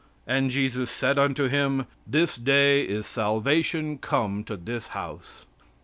[0.25, 5.45] And Jesus said unto him, 'This day is salvation come to this house.'"